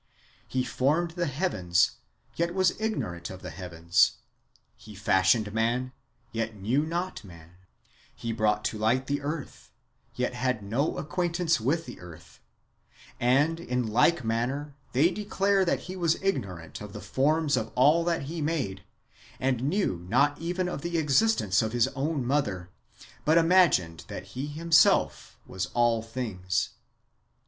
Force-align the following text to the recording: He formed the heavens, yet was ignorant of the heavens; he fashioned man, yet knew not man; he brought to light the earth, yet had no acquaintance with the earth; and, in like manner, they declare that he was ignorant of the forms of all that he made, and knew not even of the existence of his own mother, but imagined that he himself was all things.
He 0.47 0.63
formed 0.63 1.11
the 1.11 1.27
heavens, 1.27 1.97
yet 2.35 2.55
was 2.55 2.73
ignorant 2.81 3.29
of 3.29 3.43
the 3.43 3.51
heavens; 3.51 4.13
he 4.75 4.95
fashioned 4.95 5.53
man, 5.53 5.91
yet 6.31 6.55
knew 6.55 6.87
not 6.87 7.23
man; 7.23 7.51
he 8.15 8.33
brought 8.33 8.65
to 8.65 8.79
light 8.79 9.05
the 9.05 9.21
earth, 9.21 9.69
yet 10.15 10.33
had 10.33 10.63
no 10.63 10.97
acquaintance 10.97 11.61
with 11.61 11.85
the 11.85 11.99
earth; 11.99 12.39
and, 13.19 13.59
in 13.59 13.85
like 13.93 14.23
manner, 14.25 14.73
they 14.91 15.11
declare 15.11 15.63
that 15.63 15.81
he 15.81 15.95
was 15.95 16.19
ignorant 16.23 16.81
of 16.81 16.93
the 16.93 16.99
forms 17.01 17.55
of 17.55 17.71
all 17.75 18.03
that 18.03 18.23
he 18.23 18.41
made, 18.41 18.83
and 19.39 19.61
knew 19.69 19.97
not 20.09 20.35
even 20.39 20.67
of 20.67 20.81
the 20.81 20.97
existence 20.97 21.61
of 21.61 21.73
his 21.73 21.87
own 21.89 22.25
mother, 22.25 22.71
but 23.23 23.37
imagined 23.37 24.03
that 24.07 24.29
he 24.33 24.47
himself 24.47 25.37
was 25.45 25.67
all 25.75 26.01
things. 26.01 26.69